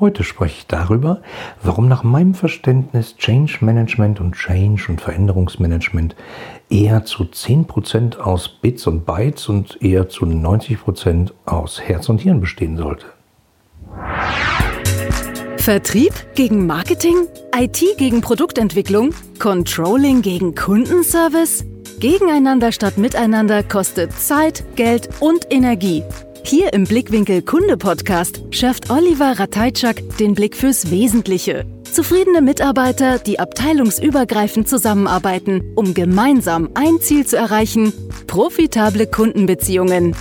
[0.00, 1.20] Heute spreche ich darüber,
[1.62, 6.16] warum nach meinem Verständnis Change Management und Change und Veränderungsmanagement
[6.70, 12.40] eher zu 10% aus Bits und Bytes und eher zu 90% aus Herz und Hirn
[12.40, 13.04] bestehen sollte.
[15.58, 17.26] Vertrieb gegen Marketing?
[17.54, 19.10] IT gegen Produktentwicklung?
[19.38, 21.66] Controlling gegen Kundenservice?
[21.98, 26.02] Gegeneinander statt miteinander kostet Zeit, Geld und Energie.
[26.44, 31.64] Hier im Blickwinkel Kunde Podcast schärft Oliver Ratajczak den Blick fürs Wesentliche.
[31.84, 37.92] Zufriedene Mitarbeiter, die abteilungsübergreifend zusammenarbeiten, um gemeinsam ein Ziel zu erreichen,
[38.26, 40.14] profitable Kundenbeziehungen.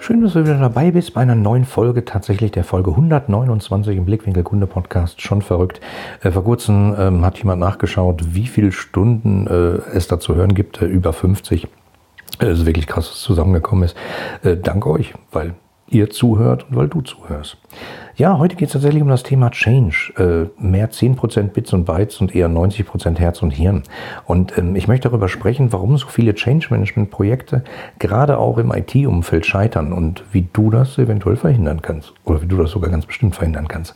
[0.00, 4.06] Schön, dass du wieder dabei bist bei einer neuen Folge, tatsächlich der Folge 129 im
[4.06, 5.20] Blickwinkel Kunde Podcast.
[5.20, 5.80] Schon verrückt.
[6.22, 10.54] Äh, vor kurzem ähm, hat jemand nachgeschaut, wie viele Stunden äh, es da zu hören
[10.54, 10.80] gibt.
[10.80, 11.68] Äh, über 50.
[12.40, 13.96] Es ist wirklich krass, was zusammengekommen ist.
[14.44, 15.54] Äh, dank euch, weil
[15.90, 17.56] ihr zuhört und weil du zuhörst.
[18.16, 20.50] Ja, heute geht es tatsächlich um das Thema Change.
[20.58, 23.82] Äh, mehr 10% Bits und Bytes und eher 90% Herz und Hirn.
[24.26, 27.64] Und ähm, ich möchte darüber sprechen, warum so viele Change-Management-Projekte
[27.98, 32.12] gerade auch im IT-Umfeld scheitern und wie du das eventuell verhindern kannst.
[32.24, 33.94] Oder wie du das sogar ganz bestimmt verhindern kannst.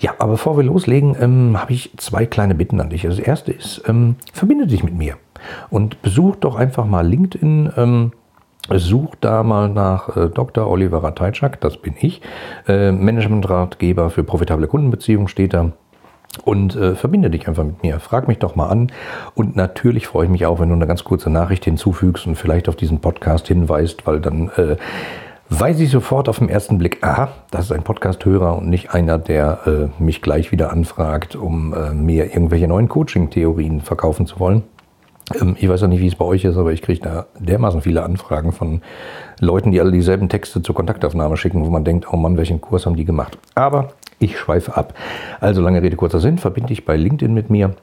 [0.00, 3.02] Ja, aber bevor wir loslegen, ähm, habe ich zwei kleine Bitten an dich.
[3.02, 5.16] Das erste ist, ähm, verbinde dich mit mir.
[5.70, 7.72] Und besuch doch einfach mal LinkedIn.
[7.76, 8.12] Ähm,
[8.70, 10.66] Such da mal nach äh, Dr.
[10.66, 12.22] Oliver Ratajczak, das bin ich.
[12.66, 15.72] Äh, Managementratgeber für profitable Kundenbeziehungen steht da.
[16.44, 18.00] Und äh, verbinde dich einfach mit mir.
[18.00, 18.90] Frag mich doch mal an.
[19.34, 22.68] Und natürlich freue ich mich auch, wenn du eine ganz kurze Nachricht hinzufügst und vielleicht
[22.68, 24.76] auf diesen Podcast hinweist, weil dann äh,
[25.50, 29.18] weiß ich sofort auf den ersten Blick, aha, das ist ein Podcast-Hörer und nicht einer,
[29.18, 34.64] der äh, mich gleich wieder anfragt, um äh, mir irgendwelche neuen Coaching-Theorien verkaufen zu wollen.
[35.40, 37.80] Ähm, ich weiß auch nicht, wie es bei euch ist, aber ich kriege da dermaßen
[37.82, 38.82] viele Anfragen von
[39.40, 42.86] Leuten, die alle dieselben Texte zur Kontaktaufnahme schicken, wo man denkt, oh Mann, welchen Kurs
[42.86, 43.38] haben die gemacht?
[43.54, 44.94] Aber ich schweife ab.
[45.40, 47.74] Also lange Rede, kurzer Sinn, verbinde dich bei LinkedIn mit mir.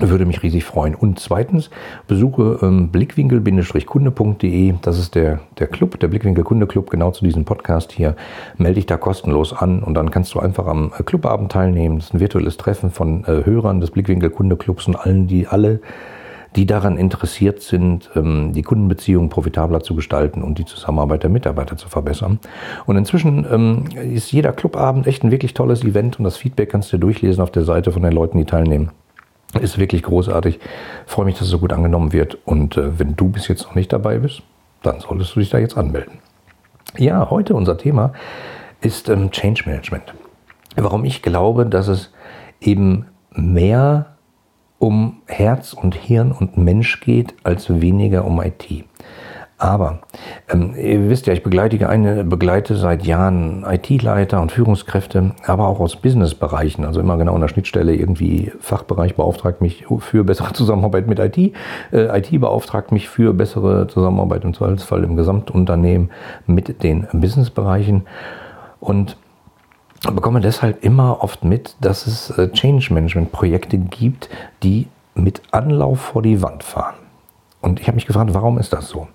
[0.00, 0.94] Würde mich riesig freuen.
[0.94, 1.68] Und zweitens,
[2.08, 4.74] besuche ähm, blickwinkel-kunde.de.
[4.80, 8.16] Das ist der, der Club, der Blickwinkel-Kunde-Club, genau zu diesem Podcast hier.
[8.56, 11.98] Melde dich da kostenlos an und dann kannst du einfach am äh, Clubabend teilnehmen.
[11.98, 15.80] Das ist ein virtuelles Treffen von äh, Hörern des Blickwinkel-Kunde-Clubs und allen, die alle
[16.56, 21.76] die daran interessiert sind, ähm, die Kundenbeziehungen profitabler zu gestalten und die Zusammenarbeit der Mitarbeiter
[21.76, 22.38] zu verbessern.
[22.86, 26.92] Und inzwischen ähm, ist jeder Clubabend echt ein wirklich tolles Event und das Feedback kannst
[26.92, 28.90] du durchlesen auf der Seite von den Leuten, die teilnehmen.
[29.60, 30.60] Ist wirklich großartig.
[31.06, 32.38] Freue mich, dass es so gut angenommen wird.
[32.44, 34.42] Und äh, wenn du bis jetzt noch nicht dabei bist,
[34.82, 36.18] dann solltest du dich da jetzt anmelden.
[36.96, 38.12] Ja, heute unser Thema
[38.80, 40.14] ist ähm, Change Management.
[40.76, 42.12] Warum ich glaube, dass es
[42.60, 44.11] eben mehr
[44.82, 48.84] um Herz und Hirn und Mensch geht, als weniger um IT.
[49.56, 50.00] Aber
[50.52, 55.78] ähm, ihr wisst ja, ich begleite, eine, begleite seit Jahren IT-Leiter und Führungskräfte, aber auch
[55.78, 61.06] aus Businessbereichen, also immer genau an der Schnittstelle irgendwie Fachbereich beauftragt mich für bessere Zusammenarbeit
[61.06, 66.10] mit IT, äh, IT beauftragt mich für bessere Zusammenarbeit im Zweifelsfall im Gesamtunternehmen
[66.48, 68.02] mit den Businessbereichen
[68.80, 69.16] und
[70.10, 74.28] bekomme deshalb immer oft mit, dass es äh, Change Management Projekte gibt,
[74.62, 76.94] die mit Anlauf vor die Wand fahren.
[77.60, 79.06] Und ich habe mich gefragt, warum ist das so?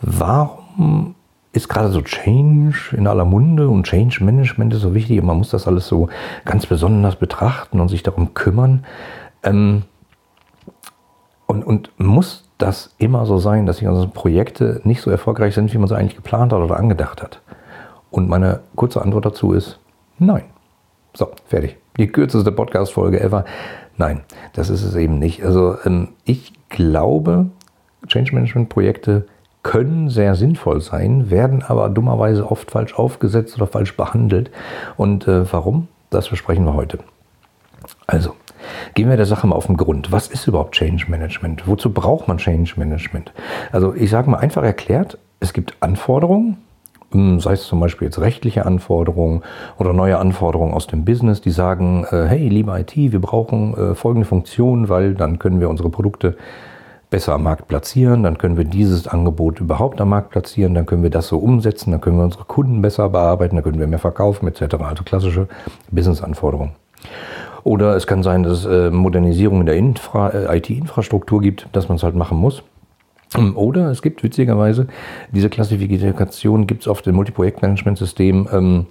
[0.00, 1.14] Warum
[1.52, 5.38] ist gerade so Change in aller Munde und Change Management ist so wichtig und man
[5.38, 6.08] muss das alles so
[6.44, 8.84] ganz besonders betrachten und sich darum kümmern.
[9.42, 9.82] Ähm,
[11.46, 15.78] und, und muss das immer so sein, dass unsere Projekte nicht so erfolgreich sind, wie
[15.78, 17.40] man sie eigentlich geplant hat oder angedacht hat?
[18.10, 19.78] Und meine kurze Antwort dazu ist
[20.18, 20.44] nein.
[21.14, 21.76] So, fertig.
[21.98, 23.44] Die kürzeste Podcast-Folge ever.
[23.96, 24.20] Nein,
[24.52, 25.42] das ist es eben nicht.
[25.44, 27.46] Also ähm, ich glaube,
[28.06, 29.26] Change Management-Projekte
[29.62, 34.50] können sehr sinnvoll sein, werden aber dummerweise oft falsch aufgesetzt oder falsch behandelt.
[34.96, 35.88] Und äh, warum?
[36.10, 37.00] Das besprechen wir heute.
[38.06, 38.36] Also,
[38.94, 40.12] gehen wir der Sache mal auf den Grund.
[40.12, 41.66] Was ist überhaupt Change Management?
[41.66, 43.32] Wozu braucht man Change Management?
[43.72, 46.58] Also, ich sage mal einfach erklärt, es gibt Anforderungen,
[47.12, 49.42] sei es zum Beispiel jetzt rechtliche Anforderungen
[49.78, 53.94] oder neue Anforderungen aus dem Business, die sagen, äh, hey, lieber IT, wir brauchen äh,
[53.94, 56.36] folgende Funktion, weil dann können wir unsere Produkte
[57.08, 61.02] besser am Markt platzieren, dann können wir dieses Angebot überhaupt am Markt platzieren, dann können
[61.02, 64.00] wir das so umsetzen, dann können wir unsere Kunden besser bearbeiten, dann können wir mehr
[64.00, 64.74] verkaufen etc.
[64.80, 65.48] Also klassische
[65.90, 66.72] Business-Anforderungen.
[67.62, 72.02] Oder es kann sein, dass es äh, Modernisierung in der IT-Infrastruktur gibt, dass man es
[72.02, 72.62] halt machen muss.
[73.34, 74.86] Ähm, oder es gibt witzigerweise,
[75.32, 78.86] diese Klassifikation gibt es auf dem Multiprojektmanagementsystem, ähm,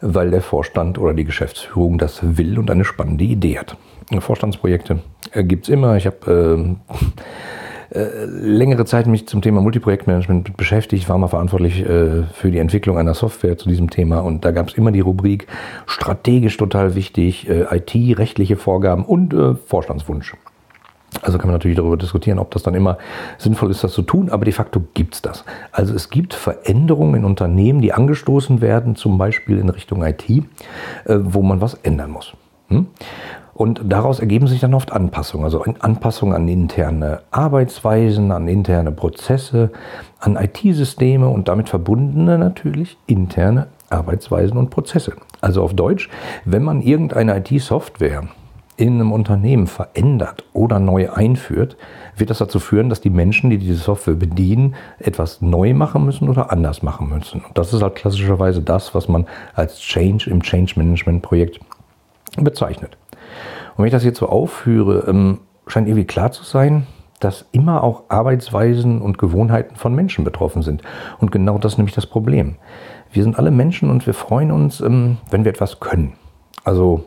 [0.00, 3.76] weil der Vorstand oder die Geschäftsführung das will und eine spannende Idee hat.
[4.18, 5.00] Vorstandsprojekte
[5.32, 5.96] äh, gibt es immer.
[5.96, 6.76] Ich habe
[7.90, 12.98] äh, längere Zeit mich zum Thema Multiprojektmanagement beschäftigt, war mal verantwortlich äh, für die Entwicklung
[12.98, 15.46] einer Software zu diesem Thema und da gab es immer die Rubrik
[15.86, 20.34] strategisch total wichtig, äh, IT, rechtliche Vorgaben und äh, Vorstandswunsch.
[21.22, 22.98] Also kann man natürlich darüber diskutieren, ob das dann immer
[23.38, 25.44] sinnvoll ist, das zu tun, aber de facto gibt es das.
[25.72, 30.42] Also es gibt Veränderungen in Unternehmen, die angestoßen werden, zum Beispiel in Richtung IT, äh,
[31.06, 32.32] wo man was ändern muss.
[32.68, 32.86] Hm?
[33.54, 39.70] Und daraus ergeben sich dann oft Anpassungen, also Anpassungen an interne Arbeitsweisen, an interne Prozesse,
[40.18, 45.12] an IT-Systeme und damit verbundene natürlich interne Arbeitsweisen und Prozesse.
[45.40, 46.08] Also auf Deutsch,
[46.44, 48.24] wenn man irgendeine IT-Software
[48.76, 51.76] in einem Unternehmen verändert oder neu einführt,
[52.16, 56.28] wird das dazu führen, dass die Menschen, die diese Software bedienen, etwas neu machen müssen
[56.28, 57.42] oder anders machen müssen.
[57.44, 61.60] Und das ist halt klassischerweise das, was man als Change im Change Management Projekt
[62.36, 62.96] bezeichnet.
[63.76, 66.86] Und wenn ich das jetzt so aufführe, ähm, scheint irgendwie klar zu sein,
[67.20, 70.82] dass immer auch Arbeitsweisen und Gewohnheiten von Menschen betroffen sind.
[71.20, 72.56] Und genau das ist nämlich das Problem.
[73.12, 76.14] Wir sind alle Menschen und wir freuen uns, ähm, wenn wir etwas können.
[76.64, 77.04] Also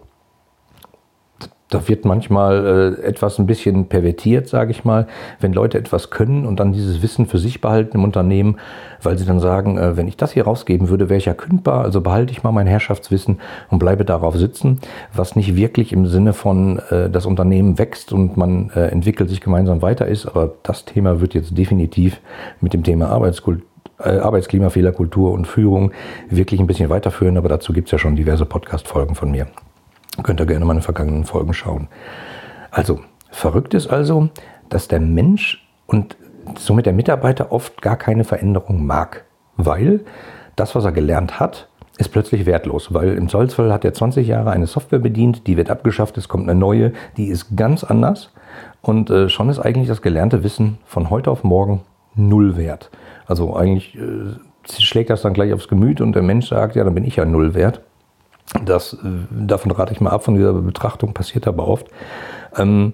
[1.70, 5.08] da wird manchmal äh, etwas ein bisschen pervertiert, sage ich mal,
[5.40, 8.58] wenn Leute etwas können und dann dieses Wissen für sich behalten im Unternehmen,
[9.04, 11.84] weil sie dann sagen, äh, wenn ich das hier rausgeben würde, wäre ich ja kündbar,
[11.84, 14.80] also behalte ich mal mein Herrschaftswissen und bleibe darauf sitzen,
[15.14, 19.42] was nicht wirklich im Sinne von äh, das Unternehmen wächst und man äh, entwickelt sich
[19.42, 22.22] gemeinsam weiter ist, aber das Thema wird jetzt definitiv
[22.62, 23.66] mit dem Thema Arbeitskultur
[24.00, 25.92] äh, Arbeitsklima, Fehlerkultur und Führung
[26.30, 29.48] wirklich ein bisschen weiterführen, aber dazu gibt es ja schon diverse Podcast-Folgen von mir.
[30.24, 31.88] Könnt ihr gerne mal in den vergangenen Folgen schauen.
[32.72, 33.00] Also,
[33.32, 34.30] verrückt ist also,
[34.70, 36.18] dass der Mensch und
[36.58, 39.26] somit der Mitarbeiter oft gar keine Veränderung mag,
[39.58, 40.02] weil
[40.56, 41.68] das, was er gelernt hat,
[41.98, 45.70] ist plötzlich wertlos, weil im Zollsfall hat er 20 Jahre eine Software bedient, die wird
[45.70, 48.32] abgeschafft, es kommt eine neue, die ist ganz anders
[48.82, 51.82] und äh, schon ist eigentlich das gelernte Wissen von heute auf morgen
[52.16, 52.92] null wert.
[53.26, 56.94] Also eigentlich äh, schlägt das dann gleich aufs Gemüt und der Mensch sagt, ja, dann
[56.94, 57.82] bin ich ja null wert.
[58.66, 58.98] Das, äh,
[59.32, 61.88] davon rate ich mal ab von dieser Betrachtung, passiert aber oft.
[62.56, 62.94] Ähm,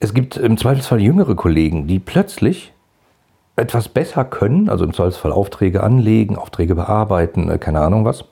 [0.00, 2.72] es gibt im Zweifelsfall jüngere Kollegen, die plötzlich
[3.56, 8.24] etwas besser können, also im Zweifelsfall Aufträge anlegen, Aufträge bearbeiten, äh, keine Ahnung was,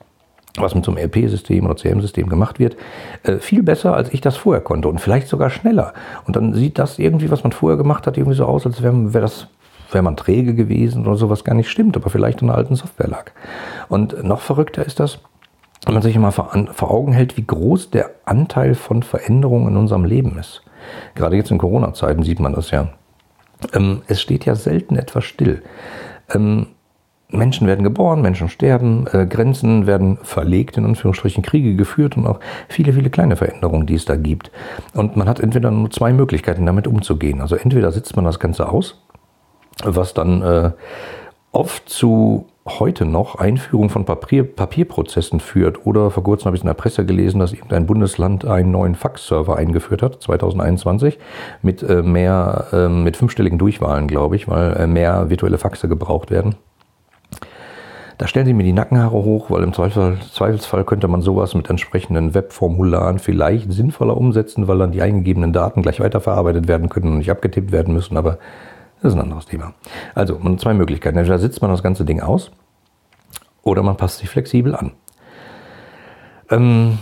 [0.56, 2.76] was mit so einem RP-System oder CM-System gemacht wird,
[3.25, 5.93] äh, viel besser, als ich das vorher konnte und vielleicht sogar schneller.
[6.26, 9.12] Und dann sieht das irgendwie, was man vorher gemacht hat, irgendwie so aus, als wäre
[9.12, 9.49] wär das
[9.93, 13.08] wäre man träge gewesen oder sowas gar nicht stimmt, aber vielleicht in einer alten Software
[13.08, 13.31] lag.
[13.88, 15.20] Und noch verrückter ist das,
[15.87, 19.77] wenn man sich immer vor, vor Augen hält, wie groß der Anteil von Veränderungen in
[19.77, 20.62] unserem Leben ist.
[21.15, 22.88] Gerade jetzt in Corona-Zeiten sieht man das ja.
[23.73, 25.62] Ähm, es steht ja selten etwas still.
[26.35, 26.67] Ähm,
[27.29, 32.41] Menschen werden geboren, Menschen sterben, äh, Grenzen werden verlegt, in Anführungsstrichen Kriege geführt und auch
[32.69, 34.50] viele, viele kleine Veränderungen, die es da gibt.
[34.93, 37.41] Und man hat entweder nur zwei Möglichkeiten, damit umzugehen.
[37.41, 39.03] Also entweder sitzt man das Ganze aus,
[39.85, 40.71] was dann äh,
[41.53, 45.87] oft zu heute noch Einführung von Papier, Papierprozessen führt.
[45.87, 49.57] Oder vor kurzem habe ich in der Presse gelesen, dass irgendein Bundesland einen neuen Faxserver
[49.57, 51.19] eingeführt hat, 2021,
[51.63, 56.31] mit äh, mehr, äh, mit fünfstelligen Durchwahlen, glaube ich, weil äh, mehr virtuelle Faxe gebraucht
[56.31, 56.57] werden.
[58.19, 61.69] Da stellen Sie mir die Nackenhaare hoch, weil im Zweifelsfall, Zweifelsfall könnte man sowas mit
[61.69, 67.19] entsprechenden Webformularen vielleicht sinnvoller umsetzen, weil dann die eingegebenen Daten gleich weiterverarbeitet werden können und
[67.19, 68.17] nicht abgetippt werden müssen.
[68.17, 68.39] Aber
[69.03, 69.75] das ist ein anderes Thema.
[70.15, 71.19] Also, man hat zwei Möglichkeiten.
[71.19, 72.51] Entweder sitzt man das ganze Ding aus
[73.63, 74.93] oder man passt sich flexibel an.
[76.51, 76.99] Ähm,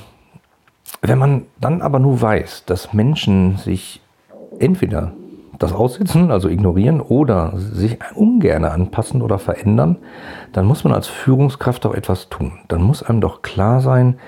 [1.03, 4.01] wenn man dann aber nur weiß, dass Menschen sich
[4.59, 5.13] entweder
[5.59, 9.97] das aussitzen, also ignorieren, oder sich ungern anpassen oder verändern,
[10.53, 12.53] dann muss man als Führungskraft auch etwas tun.
[12.69, 14.19] Dann muss einem doch klar sein,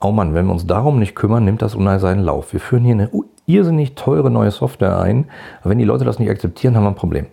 [0.00, 2.52] oh Mann, wenn wir uns darum nicht kümmern, nimmt das unheimlich seinen Lauf.
[2.52, 3.08] Wir führen hier eine
[3.46, 5.26] irrsinnig teure neue Software ein.
[5.60, 7.26] Aber wenn die Leute das nicht akzeptieren, haben wir ein Problem.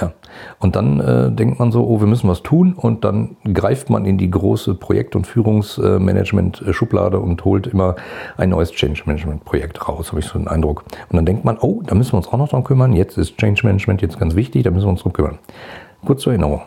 [0.00, 0.12] Ja,
[0.58, 4.04] und dann äh, denkt man so, oh, wir müssen was tun und dann greift man
[4.04, 7.94] in die große Projekt- und Führungsmanagement-Schublade und holt immer
[8.36, 10.84] ein neues Change-Management-Projekt raus, habe ich so den Eindruck.
[11.08, 13.38] Und dann denkt man, oh, da müssen wir uns auch noch dran kümmern, jetzt ist
[13.38, 15.38] Change-Management jetzt ganz wichtig, da müssen wir uns dran kümmern.
[16.04, 16.62] Kurz zur Erinnerung,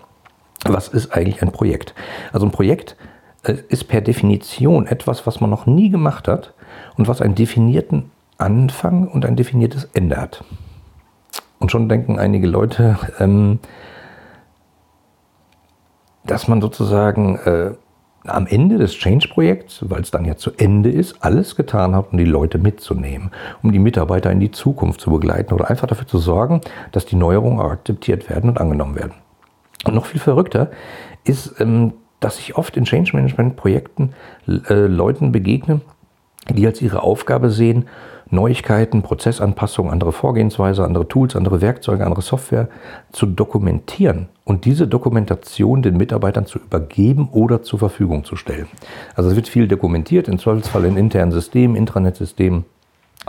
[0.65, 1.93] was ist eigentlich ein Projekt?
[2.31, 2.95] Also ein Projekt
[3.43, 6.53] äh, ist per Definition etwas, was man noch nie gemacht hat
[6.97, 10.43] und was einen definierten Anfang und ein definiertes Ende hat.
[11.59, 13.59] Und schon denken einige Leute, ähm,
[16.25, 17.71] dass man sozusagen äh,
[18.25, 22.17] am Ende des Change-Projekts, weil es dann ja zu Ende ist, alles getan hat, um
[22.17, 23.31] die Leute mitzunehmen,
[23.63, 27.15] um die Mitarbeiter in die Zukunft zu begleiten oder einfach dafür zu sorgen, dass die
[27.15, 29.13] Neuerungen akzeptiert werden und angenommen werden.
[29.85, 30.71] Und noch viel verrückter
[31.23, 34.13] ist, ähm, dass ich oft in Change-Management-Projekten
[34.47, 35.81] äh, Leuten begegne,
[36.49, 37.87] die als ihre Aufgabe sehen,
[38.31, 42.67] Neuigkeiten, Prozessanpassungen, andere Vorgehensweise, andere Tools, andere Werkzeuge, andere Software
[43.11, 48.67] zu dokumentieren und diese Dokumentation den Mitarbeitern zu übergeben oder zur Verfügung zu stellen.
[49.15, 52.65] Also es wird viel dokumentiert, im Zweifelsfall in internen Systemen, Intranet-Systemen,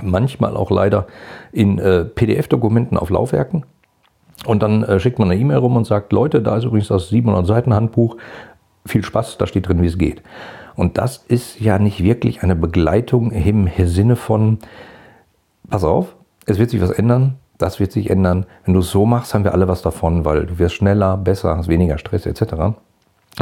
[0.02, 1.06] manchmal auch leider
[1.52, 3.64] in äh, PDF-Dokumenten auf Laufwerken.
[4.46, 7.08] Und dann äh, schickt man eine E-Mail rum und sagt, Leute, da ist übrigens das
[7.08, 8.16] 700 Seiten Handbuch,
[8.86, 10.22] viel Spaß, da steht drin, wie es geht.
[10.76, 14.58] Und das ist ja nicht wirklich eine Begleitung im Sinne von,
[15.68, 18.46] pass auf, es wird sich was ändern, das wird sich ändern.
[18.64, 21.56] Wenn du es so machst, haben wir alle was davon, weil du wirst schneller, besser,
[21.56, 22.76] hast weniger Stress etc.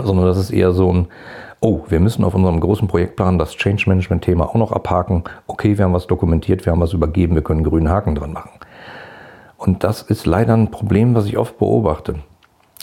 [0.03, 1.09] Sondern das ist eher so ein,
[1.61, 5.25] oh, wir müssen auf unserem großen Projektplan das Change Management Thema auch noch abhaken.
[5.47, 8.33] Okay, wir haben was dokumentiert, wir haben was übergeben, wir können einen grünen Haken dran
[8.33, 8.51] machen.
[9.57, 12.17] Und das ist leider ein Problem, was ich oft beobachte.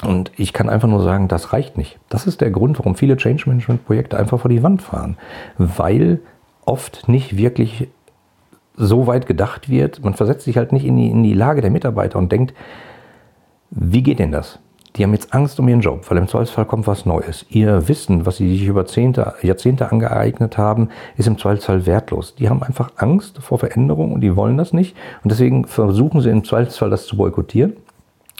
[0.04, 2.00] Und ich kann einfach nur sagen, das reicht nicht.
[2.10, 5.18] Das ist der Grund, warum viele Change Management Projekte einfach vor die Wand fahren.
[5.58, 6.20] Weil
[6.66, 7.88] oft nicht wirklich
[8.76, 10.04] so weit gedacht wird.
[10.04, 12.54] Man versetzt sich halt nicht in die, in die Lage der Mitarbeiter und denkt,
[13.72, 14.60] wie geht denn das?
[14.96, 17.46] Die haben jetzt Angst um ihren Job, weil im Zweifelsfall kommt was Neues.
[17.50, 22.36] Ihr Wissen, was sie sich über Zehnte, Jahrzehnte angeeignet haben, ist im Zweifelsfall wertlos.
[22.36, 24.96] Die haben einfach Angst vor Veränderung und die wollen das nicht.
[25.24, 27.76] Und deswegen versuchen sie im Zweifelsfall das zu boykottieren,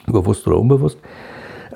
[0.06, 0.98] bewusst oder unbewusst.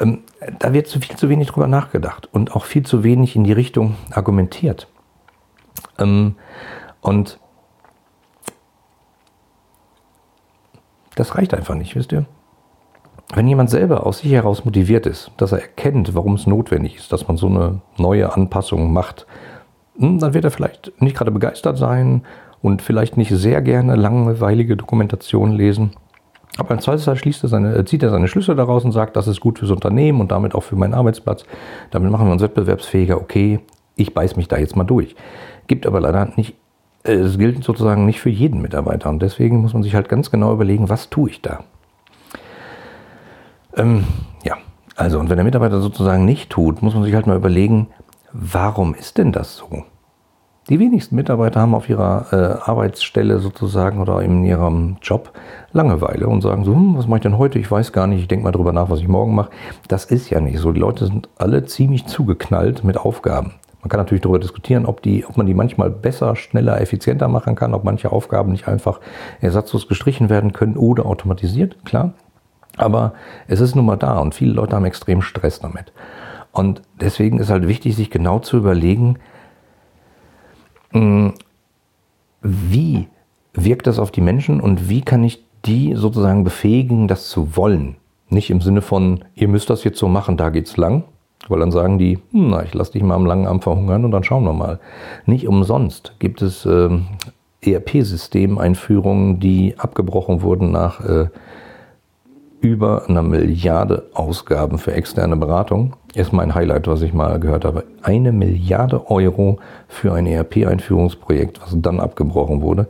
[0.00, 0.22] Ähm,
[0.58, 3.96] da wird viel zu wenig drüber nachgedacht und auch viel zu wenig in die Richtung
[4.10, 4.88] argumentiert.
[5.98, 6.36] Ähm,
[7.00, 7.38] und
[11.20, 12.24] Das reicht einfach nicht, wisst ihr?
[13.34, 17.12] Wenn jemand selber aus sich heraus motiviert ist, dass er erkennt, warum es notwendig ist,
[17.12, 19.26] dass man so eine neue Anpassung macht,
[19.98, 22.22] hm, dann wird er vielleicht nicht gerade begeistert sein
[22.62, 25.92] und vielleicht nicht sehr gerne langweilige Dokumentation lesen.
[26.58, 29.40] Aber im Zweifelsfall schließt er seine, zieht er seine Schlüsse daraus und sagt, das ist
[29.40, 31.44] gut fürs Unternehmen und damit auch für meinen Arbeitsplatz.
[31.90, 33.20] Damit machen wir uns wettbewerbsfähiger.
[33.20, 33.60] Okay,
[33.96, 35.14] ich beiß mich da jetzt mal durch.
[35.68, 36.54] Gibt aber leider nicht
[37.02, 40.52] es gilt sozusagen nicht für jeden Mitarbeiter und deswegen muss man sich halt ganz genau
[40.52, 41.64] überlegen, was tue ich da.
[43.76, 44.04] Ähm,
[44.44, 44.56] ja,
[44.96, 47.88] also und wenn der Mitarbeiter sozusagen nicht tut, muss man sich halt mal überlegen,
[48.32, 49.84] warum ist denn das so?
[50.70, 55.32] Die wenigsten Mitarbeiter haben auf ihrer äh, Arbeitsstelle sozusagen oder in ihrem Job
[55.72, 57.58] Langeweile und sagen so, hm, was mache ich denn heute?
[57.58, 59.50] Ich weiß gar nicht, ich denke mal drüber nach, was ich morgen mache.
[59.88, 60.70] Das ist ja nicht so.
[60.70, 63.54] Die Leute sind alle ziemlich zugeknallt mit Aufgaben.
[63.82, 67.56] Man kann natürlich darüber diskutieren, ob, die, ob man die manchmal besser, schneller, effizienter machen
[67.56, 69.00] kann, ob manche Aufgaben nicht einfach
[69.40, 72.12] ersatzlos gestrichen werden können oder automatisiert, klar.
[72.76, 73.14] Aber
[73.48, 75.92] es ist nun mal da und viele Leute haben extrem Stress damit.
[76.52, 79.18] Und deswegen ist halt wichtig, sich genau zu überlegen,
[82.42, 83.08] wie
[83.54, 87.96] wirkt das auf die Menschen und wie kann ich die sozusagen befähigen, das zu wollen.
[88.28, 91.04] Nicht im Sinne von, ihr müsst das jetzt so machen, da geht's lang,
[91.48, 94.12] weil dann sagen die, hm, na, ich lasse dich mal am langen Arm verhungern und
[94.12, 94.78] dann schauen wir mal.
[95.26, 96.88] Nicht umsonst gibt es äh,
[97.62, 101.26] ERP-Systemeinführungen, die abgebrochen wurden nach äh,
[102.60, 105.94] über einer Milliarde Ausgaben für externe Beratung.
[106.14, 107.84] Ist mein Highlight, was ich mal gehört habe.
[108.02, 112.88] Eine Milliarde Euro für ein ERP-Einführungsprojekt, was dann abgebrochen wurde.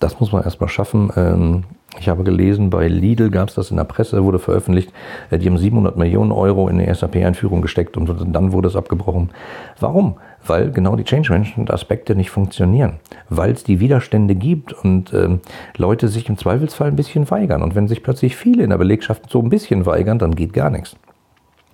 [0.00, 1.10] Das muss man erstmal schaffen.
[1.16, 1.64] Ähm,
[2.00, 4.92] ich habe gelesen, bei Lidl gab es das in der Presse, wurde veröffentlicht,
[5.30, 9.30] äh, die haben 700 Millionen Euro in eine SAP-Einführung gesteckt und dann wurde es abgebrochen.
[9.78, 10.16] Warum?
[10.46, 12.94] Weil genau die Change Management-Aspekte nicht funktionieren.
[13.28, 15.38] Weil es die Widerstände gibt und äh,
[15.76, 17.62] Leute sich im Zweifelsfall ein bisschen weigern.
[17.62, 20.70] Und wenn sich plötzlich viele in der Belegschaft so ein bisschen weigern, dann geht gar
[20.70, 20.96] nichts.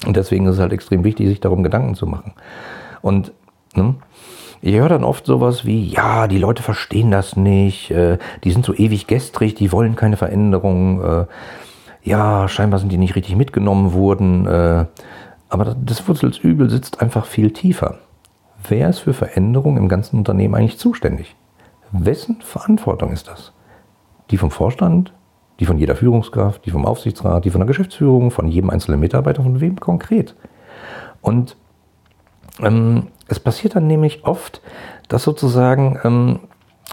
[0.07, 2.33] Und deswegen ist es halt extrem wichtig, sich darum Gedanken zu machen.
[3.01, 3.33] Und
[3.75, 3.95] ne,
[4.61, 8.65] ich höre dann oft sowas wie, ja, die Leute verstehen das nicht, äh, die sind
[8.65, 11.27] so ewig gestrig, die wollen keine Veränderung, äh,
[12.03, 14.87] ja, scheinbar sind die nicht richtig mitgenommen worden, äh,
[15.49, 17.99] aber das Wurzelsübel sitzt einfach viel tiefer.
[18.67, 21.37] Wer ist für Veränderung im ganzen Unternehmen eigentlich zuständig?
[21.93, 23.53] Wessen Verantwortung ist das?
[24.31, 25.13] Die vom Vorstand,
[25.61, 29.43] die von jeder Führungskraft, die vom Aufsichtsrat, die von der Geschäftsführung, von jedem einzelnen Mitarbeiter,
[29.43, 30.35] von wem konkret?
[31.21, 31.57] Und
[32.61, 34.61] ähm, es passiert dann nämlich oft,
[35.09, 36.41] dass sozusagen ähm,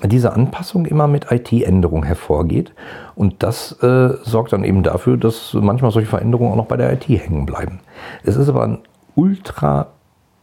[0.04, 2.74] diese Anpassung immer mit IT-Änderungen hervorgeht.
[3.16, 6.92] Und das äh, sorgt dann eben dafür, dass manchmal solche Veränderungen auch noch bei der
[6.94, 7.80] IT hängen bleiben.
[8.24, 8.80] Es ist aber ein
[9.16, 9.88] ultra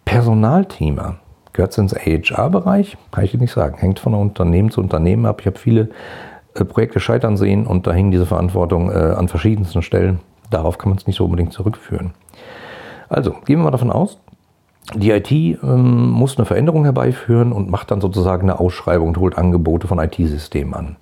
[0.05, 1.17] Personalthema.
[1.53, 2.97] Gehört es ins HR-Bereich?
[3.11, 3.77] Kann ich nicht sagen.
[3.79, 5.41] Hängt von Unternehmen zu Unternehmen ab.
[5.41, 5.91] Ich habe viele
[6.55, 10.21] äh, Projekte scheitern sehen und da hängen diese Verantwortung äh, an verschiedensten Stellen.
[10.51, 12.13] Darauf kann man es nicht so unbedingt zurückführen.
[13.09, 14.19] Also, gehen wir mal davon aus,
[14.95, 19.39] die IT ähm, muss eine Veränderung herbeiführen und macht dann sozusagen eine Ausschreibung und holt
[19.39, 20.97] Angebote von IT-Systemen an.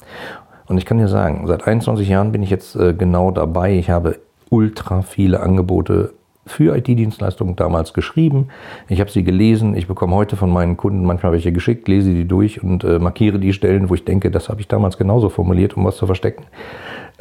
[0.67, 3.73] Und ich kann dir sagen, seit 21 Jahren bin ich jetzt äh, genau dabei.
[3.73, 6.13] Ich habe ultra viele Angebote
[6.47, 8.49] für IT-Dienstleistungen damals geschrieben.
[8.89, 9.77] Ich habe sie gelesen.
[9.77, 13.39] Ich bekomme heute von meinen Kunden manchmal welche geschickt, lese die durch und äh, markiere
[13.39, 16.47] die Stellen, wo ich denke, das habe ich damals genauso formuliert, um was zu verstecken.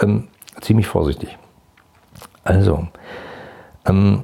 [0.01, 0.27] Ähm,
[0.61, 1.37] ziemlich vorsichtig.
[2.43, 2.87] Also,
[3.85, 4.23] ähm,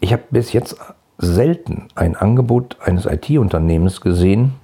[0.00, 0.76] ich habe bis jetzt
[1.18, 4.54] selten ein Angebot eines IT-Unternehmens gesehen,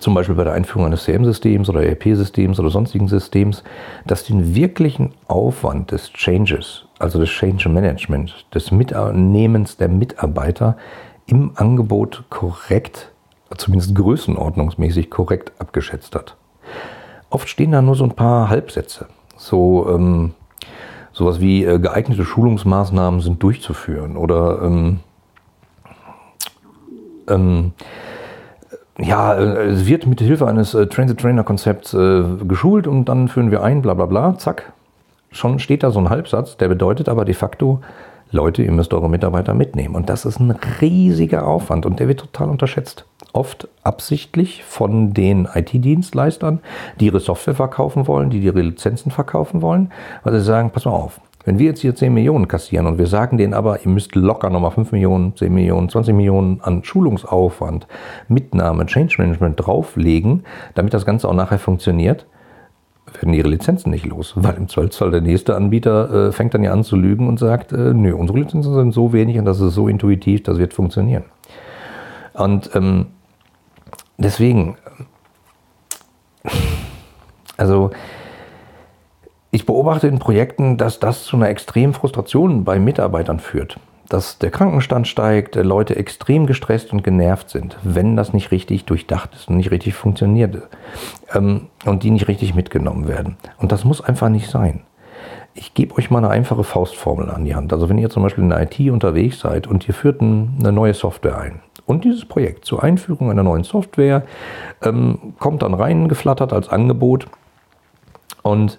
[0.00, 3.64] zum Beispiel bei der Einführung eines CM-Systems oder ERP-Systems oder sonstigen Systems,
[4.06, 10.76] das den wirklichen Aufwand des Changes, also des Change Management, des Mitnehmens der Mitarbeiter
[11.26, 13.10] im Angebot korrekt,
[13.56, 16.36] zumindest größenordnungsmäßig korrekt abgeschätzt hat.
[17.30, 19.06] Oft stehen da nur so ein paar Halbsätze.
[19.36, 20.34] So ähm,
[21.12, 25.00] sowas wie äh, geeignete Schulungsmaßnahmen sind durchzuführen oder ähm,
[27.28, 27.72] ähm,
[29.00, 33.62] ja, äh, es wird mit Hilfe eines äh, Train-the-Trainer-Konzepts äh, geschult und dann führen wir
[33.62, 34.72] ein, bla bla bla, zack.
[35.30, 37.80] Schon steht da so ein Halbsatz, der bedeutet aber de facto,
[38.30, 39.94] Leute, ihr müsst eure Mitarbeiter mitnehmen.
[39.94, 40.50] Und das ist ein
[40.80, 43.06] riesiger Aufwand und der wird total unterschätzt.
[43.32, 46.60] Oft absichtlich von den IT-Dienstleistern,
[47.00, 49.92] die ihre Software verkaufen wollen, die ihre Lizenzen verkaufen wollen,
[50.24, 53.06] weil sie sagen, pass mal auf, wenn wir jetzt hier 10 Millionen kassieren und wir
[53.06, 57.86] sagen denen aber, ihr müsst locker nochmal 5 Millionen, 10 Millionen, 20 Millionen an Schulungsaufwand,
[58.28, 62.26] Mitnahme, Change Management drauflegen, damit das Ganze auch nachher funktioniert,
[63.18, 66.70] werden ihre Lizenzen nicht los, weil im Zollzoll der nächste Anbieter äh, fängt dann ja
[66.70, 69.72] an zu lügen und sagt, äh, nö, unsere Lizenzen sind so wenig und das ist
[69.72, 71.24] so intuitiv, das wird funktionieren.
[72.34, 73.06] Und ähm,
[74.18, 74.76] deswegen,
[77.56, 77.90] also
[79.58, 83.80] ich beobachte in Projekten, dass das zu einer extremen Frustration bei Mitarbeitern führt.
[84.08, 89.34] Dass der Krankenstand steigt, Leute extrem gestresst und genervt sind, wenn das nicht richtig durchdacht
[89.34, 90.68] ist und nicht richtig funktioniert
[91.34, 93.36] ähm, und die nicht richtig mitgenommen werden.
[93.58, 94.82] Und das muss einfach nicht sein.
[95.54, 97.72] Ich gebe euch mal eine einfache Faustformel an die Hand.
[97.72, 100.94] Also wenn ihr zum Beispiel in der IT unterwegs seid und ihr führt eine neue
[100.94, 104.22] Software ein und dieses Projekt zur Einführung einer neuen Software
[104.84, 107.26] ähm, kommt dann reingeflattert als Angebot
[108.42, 108.78] und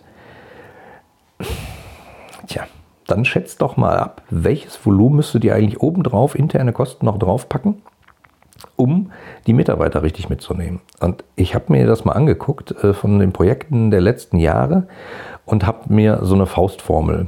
[3.10, 7.82] dann schätzt doch mal ab, welches Volumen müsstet ihr eigentlich obendrauf interne Kosten noch draufpacken,
[8.75, 9.12] um
[9.48, 10.82] die Mitarbeiter richtig mitzunehmen.
[11.00, 14.88] Und ich habe mir das mal angeguckt äh, von den Projekten der letzten Jahre
[15.45, 17.28] und habe mir so eine Faustformel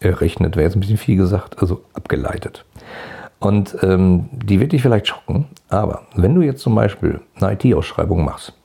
[0.00, 2.64] errechnet, wäre jetzt ein bisschen viel gesagt, also abgeleitet.
[3.40, 8.24] Und ähm, die wird dich vielleicht schocken, aber wenn du jetzt zum Beispiel eine IT-Ausschreibung
[8.24, 8.57] machst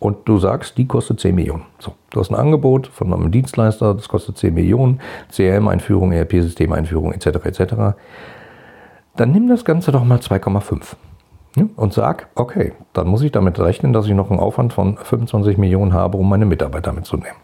[0.00, 1.66] und du sagst, die kostet 10 Millionen.
[1.78, 7.26] So, du hast ein Angebot von einem Dienstleister, das kostet 10 Millionen, CRM-Einführung, ERP-Systemeinführung etc.
[7.44, 7.74] etc.
[9.14, 10.96] Dann nimm das Ganze doch mal 2,5
[11.76, 15.58] und sag, okay, dann muss ich damit rechnen, dass ich noch einen Aufwand von 25
[15.58, 17.36] Millionen habe, um meine Mitarbeiter mitzunehmen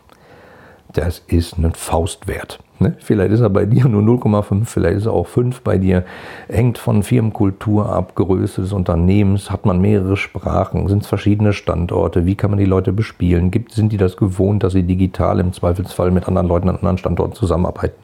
[0.96, 2.58] das ist ein Faustwert.
[2.78, 2.94] Ne?
[2.98, 6.04] Vielleicht ist er bei dir nur 0,5, vielleicht ist er auch 5 bei dir.
[6.48, 12.26] Hängt von Firmenkultur ab, Größe des Unternehmens, hat man mehrere Sprachen, sind es verschiedene Standorte,
[12.26, 15.52] wie kann man die Leute bespielen, Gibt, sind die das gewohnt, dass sie digital im
[15.52, 17.96] Zweifelsfall mit anderen Leuten an anderen Standorten zusammenarbeiten.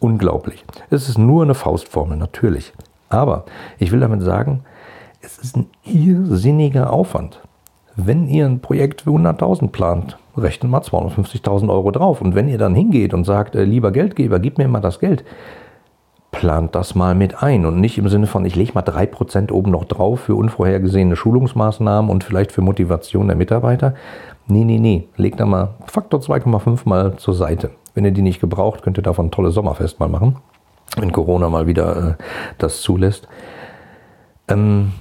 [0.00, 0.64] Unglaublich.
[0.88, 2.72] Es ist nur eine Faustformel, natürlich.
[3.08, 3.44] Aber
[3.78, 4.64] ich will damit sagen,
[5.20, 7.40] es ist ein irrsinniger Aufwand.
[7.96, 12.20] Wenn ihr ein Projekt für 100.000 plant, rechnet mal 250.000 Euro drauf.
[12.20, 15.24] Und wenn ihr dann hingeht und sagt, äh, lieber Geldgeber, gib mir mal das Geld,
[16.30, 19.70] plant das mal mit ein und nicht im Sinne von, ich lege mal 3% oben
[19.70, 23.94] noch drauf für unvorhergesehene Schulungsmaßnahmen und vielleicht für Motivation der Mitarbeiter.
[24.46, 27.70] Nee, nee, nee, legt da mal Faktor 2,5 mal zur Seite.
[27.94, 30.36] Wenn ihr die nicht gebraucht, könnt ihr davon ein tolles Sommerfest mal machen,
[30.96, 32.22] wenn Corona mal wieder äh,
[32.58, 33.26] das zulässt.
[34.48, 34.92] Ähm,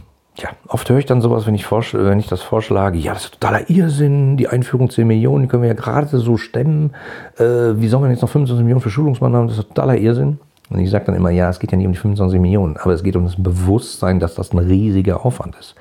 [0.41, 3.34] ja, oft höre ich dann sowas, wenn ich, wenn ich das vorschlage, ja, das ist
[3.39, 6.91] totaler Irrsinn, die Einführung 10 Millionen, die können wir ja gerade so stemmen.
[7.38, 7.43] Äh,
[7.80, 9.47] wie soll man jetzt noch 25 Millionen für Schulungsmann haben?
[9.47, 10.39] Das ist totaler Irrsinn.
[10.69, 12.93] Und ich sage dann immer, ja, es geht ja nicht um die 25 Millionen, aber
[12.93, 15.75] es geht um das Bewusstsein, dass das ein riesiger Aufwand ist.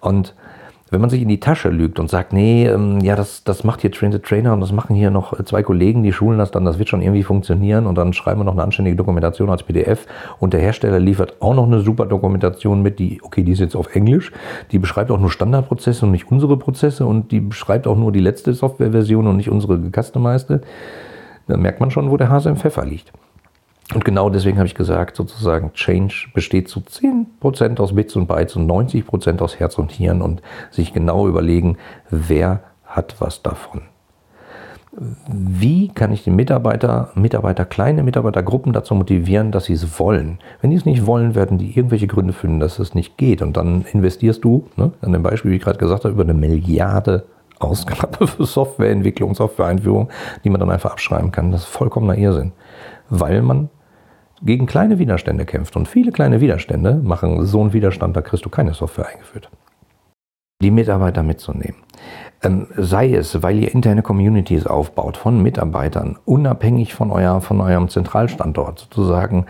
[0.00, 0.34] Und
[0.94, 3.80] wenn man sich in die Tasche lügt und sagt, nee, ähm, ja, das, das macht
[3.80, 6.64] hier Train the Trainer und das machen hier noch zwei Kollegen, die schulen das dann,
[6.64, 10.06] das wird schon irgendwie funktionieren und dann schreiben wir noch eine anständige Dokumentation als PDF
[10.38, 13.74] und der Hersteller liefert auch noch eine super Dokumentation mit, die, okay, die ist jetzt
[13.74, 14.30] auf Englisch,
[14.70, 18.20] die beschreibt auch nur Standardprozesse und nicht unsere Prozesse und die beschreibt auch nur die
[18.20, 20.60] letzte Softwareversion und nicht unsere gecustomized,
[21.48, 23.12] dann merkt man schon, wo der Hase im Pfeffer liegt.
[23.92, 28.56] Und genau deswegen habe ich gesagt, sozusagen, Change besteht zu 10% aus Bits und Bytes
[28.56, 31.76] und 90% aus Herz und Hirn und sich genau überlegen,
[32.08, 33.82] wer hat was davon.
[35.26, 40.38] Wie kann ich die Mitarbeiter, Mitarbeiter, kleine Mitarbeitergruppen dazu motivieren, dass sie es wollen?
[40.60, 43.42] Wenn die es nicht wollen, werden die irgendwelche Gründe finden, dass es nicht geht.
[43.42, 46.34] Und dann investierst du, ne, an dem Beispiel, wie ich gerade gesagt habe, über eine
[46.34, 47.24] Milliarde
[47.58, 50.10] Ausgabe für Softwareentwicklung, Softwareeinführung,
[50.44, 51.50] die man dann einfach abschreiben kann.
[51.50, 52.52] Das ist vollkommener Irrsinn.
[53.10, 53.70] Weil man
[54.44, 55.76] gegen kleine Widerstände kämpft.
[55.76, 59.50] Und viele kleine Widerstände machen so einen Widerstand, da kriegst du keine Software eingeführt.
[60.62, 61.76] Die Mitarbeiter mitzunehmen.
[62.42, 67.88] Ähm, sei es, weil ihr interne Communities aufbaut von Mitarbeitern, unabhängig von, euer, von eurem
[67.88, 69.46] Zentralstandort, sozusagen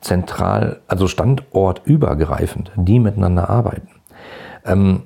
[0.00, 3.88] zentral, also standortübergreifend, die miteinander arbeiten.
[4.64, 5.02] Ähm,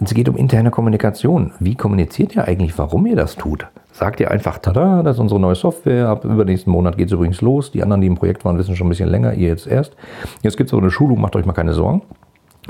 [0.00, 1.52] es geht um interne Kommunikation.
[1.58, 3.66] Wie kommuniziert ihr eigentlich, warum ihr das tut?
[3.96, 7.40] Sagt ihr einfach, tada, das ist unsere neue Software, ab übernächsten Monat geht es übrigens
[7.40, 7.70] los.
[7.70, 9.96] Die anderen, die im Projekt waren, wissen schon ein bisschen länger, ihr jetzt erst.
[10.42, 12.02] Jetzt gibt es so eine Schulung, macht euch mal keine Sorgen.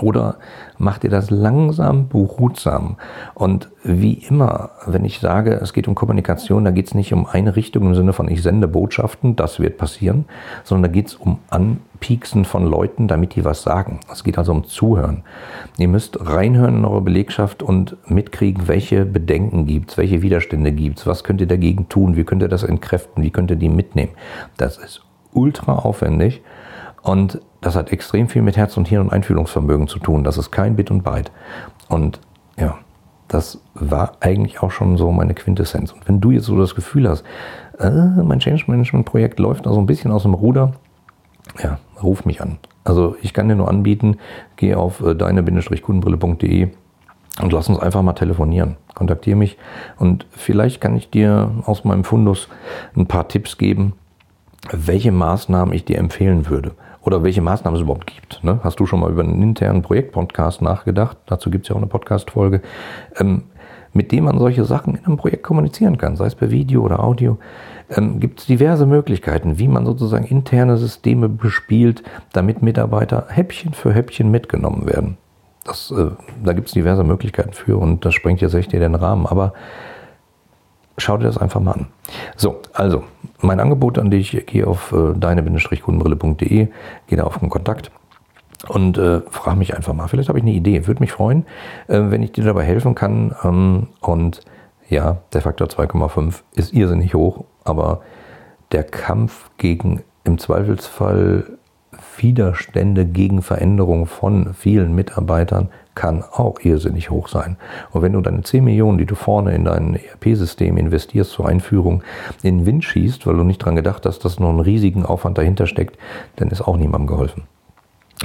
[0.00, 0.36] Oder
[0.78, 2.96] macht ihr das langsam, behutsam?
[3.34, 7.26] Und wie immer, wenn ich sage, es geht um Kommunikation, da geht es nicht um
[7.26, 10.26] eine Richtung im Sinne von ich sende Botschaften, das wird passieren,
[10.64, 14.00] sondern da geht es um Anpieksen von Leuten, damit die was sagen.
[14.12, 15.22] Es geht also um Zuhören.
[15.78, 20.98] Ihr müsst reinhören in eure Belegschaft und mitkriegen, welche Bedenken gibt es, welche Widerstände gibt
[20.98, 23.70] es, was könnt ihr dagegen tun, wie könnt ihr das entkräften, wie könnt ihr die
[23.70, 24.12] mitnehmen.
[24.58, 26.42] Das ist ultra aufwendig
[27.06, 30.24] und das hat extrem viel mit Herz und Hirn und Einfühlungsvermögen zu tun.
[30.24, 31.30] Das ist kein Bit und Byte.
[31.88, 32.18] Und
[32.58, 32.78] ja,
[33.28, 35.92] das war eigentlich auch schon so meine Quintessenz.
[35.92, 37.24] Und wenn du jetzt so das Gefühl hast,
[37.78, 40.72] äh, mein Change Management Projekt läuft da so ein bisschen aus dem Ruder,
[41.62, 42.58] ja, ruf mich an.
[42.82, 44.16] Also ich kann dir nur anbieten,
[44.56, 46.70] geh auf äh, deine-kundenbrille.de
[47.40, 48.78] und lass uns einfach mal telefonieren.
[48.96, 49.58] Kontaktiere mich
[49.96, 52.48] und vielleicht kann ich dir aus meinem Fundus
[52.96, 53.92] ein paar Tipps geben,
[54.72, 56.72] welche Maßnahmen ich dir empfehlen würde
[57.06, 58.42] oder welche Maßnahmen es überhaupt gibt.
[58.42, 58.58] Ne?
[58.62, 61.16] Hast du schon mal über einen internen Projektpodcast nachgedacht?
[61.26, 62.60] Dazu gibt es ja auch eine Podcast-Folge,
[63.18, 63.44] ähm,
[63.92, 67.02] mit dem man solche Sachen in einem Projekt kommunizieren kann, sei es per Video oder
[67.02, 67.38] Audio.
[67.88, 73.92] Ähm, gibt es diverse Möglichkeiten, wie man sozusagen interne Systeme bespielt, damit Mitarbeiter Häppchen für
[73.94, 75.16] Häppchen mitgenommen werden.
[75.64, 76.10] Das, äh,
[76.44, 79.26] da gibt es diverse Möglichkeiten für und das sprengt jetzt echt hier den Rahmen.
[79.26, 79.52] Aber
[80.98, 81.86] schau dir das einfach mal an.
[82.36, 83.04] So, also
[83.40, 86.68] mein Angebot an dich, geh auf äh, deine-kundenbrille.de,
[87.06, 87.90] geh da auf den Kontakt
[88.68, 90.08] und äh, frag mich einfach mal.
[90.08, 90.86] Vielleicht habe ich eine Idee.
[90.86, 91.46] Würde mich freuen,
[91.88, 93.34] äh, wenn ich dir dabei helfen kann.
[93.44, 94.40] Ähm, und
[94.88, 98.00] ja, der Faktor 2,5 ist irrsinnig hoch, aber
[98.72, 101.44] der Kampf gegen im Zweifelsfall
[102.18, 107.56] Widerstände gegen Veränderung von vielen Mitarbeitern kann auch irrsinnig hoch sein.
[107.90, 112.04] Und wenn du deine 10 Millionen, die du vorne in dein ERP-System investierst zur Einführung,
[112.44, 115.38] in den Wind schießt, weil du nicht daran gedacht hast, dass noch einen riesigen Aufwand
[115.38, 115.98] dahinter steckt,
[116.36, 117.42] dann ist auch niemandem geholfen.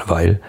[0.06, 0.40] Weil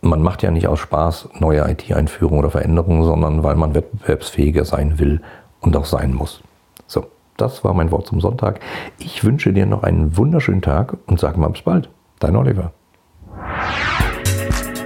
[0.00, 4.98] man macht ja nicht aus Spaß neue IT-Einführungen oder Veränderungen, sondern weil man wettbewerbsfähiger sein
[4.98, 5.20] will
[5.60, 6.42] und auch sein muss.
[6.86, 7.06] So,
[7.36, 8.60] das war mein Wort zum Sonntag.
[8.98, 11.90] Ich wünsche dir noch einen wunderschönen Tag und sage mal bis bald.
[12.20, 12.72] Dein Oliver.